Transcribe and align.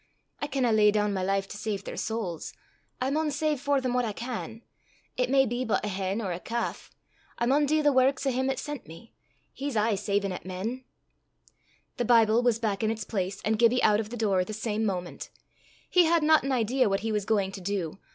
I 0.41 0.47
canna 0.47 0.71
lay 0.71 0.89
doon 0.89 1.13
my 1.13 1.21
life 1.21 1.47
to 1.49 1.57
save 1.57 1.83
their 1.83 1.95
sowls; 1.95 2.53
I 2.99 3.11
maun 3.11 3.29
save 3.29 3.59
for 3.61 3.79
them 3.79 3.93
what 3.93 4.03
I 4.03 4.13
can 4.13 4.63
it 5.15 5.29
may 5.29 5.45
be 5.45 5.63
but 5.63 5.85
a 5.85 5.89
hen 5.89 6.23
or 6.23 6.31
a 6.31 6.39
calf. 6.39 6.89
I 7.37 7.45
maun 7.45 7.67
dee 7.67 7.81
the 7.83 7.93
warks 7.93 8.25
o' 8.25 8.31
him 8.31 8.49
'at 8.49 8.57
sent 8.57 8.87
me 8.87 9.13
he's 9.53 9.77
aye 9.77 9.93
savin' 9.93 10.31
at 10.31 10.43
men." 10.43 10.85
The 11.97 12.05
Bible 12.05 12.41
was 12.41 12.57
back 12.57 12.81
in 12.83 12.89
its 12.89 13.03
place, 13.03 13.43
and 13.45 13.59
Gibbie 13.59 13.83
out 13.83 13.99
of 13.99 14.09
the 14.09 14.17
door 14.17 14.43
the 14.43 14.53
same 14.53 14.83
moment. 14.87 15.29
He 15.87 16.05
had 16.05 16.23
not 16.23 16.41
an 16.41 16.51
idea 16.51 16.89
what 16.89 17.01
he 17.01 17.11
was 17.11 17.23
going 17.25 17.51
to 17.51 17.61
do. 17.61 17.99